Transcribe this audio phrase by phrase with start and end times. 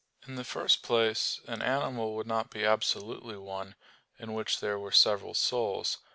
[0.27, 3.75] In the first place, an animal would not be absolutely one,
[4.17, 5.99] in which there were several souls.